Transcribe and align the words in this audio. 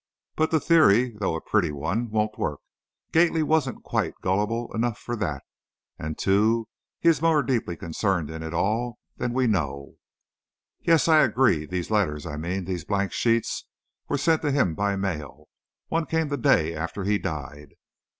But 0.35 0.49
the 0.49 0.59
theory, 0.59 1.11
though 1.19 1.35
a 1.35 1.41
pretty 1.41 1.71
one, 1.71 2.09
won't 2.09 2.39
work. 2.39 2.61
Gately 3.11 3.43
wasn't 3.43 3.83
quite 3.83 4.15
gullible 4.19 4.73
enough 4.73 4.97
for 4.97 5.15
that, 5.17 5.43
and, 5.99 6.17
too, 6.17 6.67
he 6.99 7.07
is 7.09 7.21
more 7.21 7.43
deeply 7.43 7.77
concerned 7.77 8.31
in 8.31 8.41
it 8.41 8.51
all 8.51 8.97
than 9.17 9.31
we 9.31 9.45
know." 9.45 9.97
"Yes," 10.81 11.07
I 11.07 11.19
agreed; 11.19 11.69
"these 11.69 11.91
letters, 11.91 12.25
I 12.25 12.35
mean, 12.35 12.65
these 12.65 12.83
blank 12.83 13.11
sheets, 13.11 13.65
were 14.09 14.17
sent 14.17 14.41
to 14.41 14.51
him 14.51 14.73
by 14.73 14.95
mail. 14.95 15.49
One 15.89 16.07
came 16.07 16.29
the 16.29 16.35
day 16.35 16.73
after 16.73 17.03
he 17.03 17.19
died." 17.19 17.75